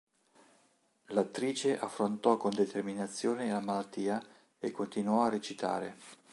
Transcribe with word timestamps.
L'attrice 1.09 1.77
affrontò 1.77 2.35
con 2.35 2.55
determinazione 2.55 3.51
la 3.51 3.59
malattia 3.59 4.19
e 4.57 4.71
continuò 4.71 5.21
a 5.21 5.29
recitare. 5.29 5.95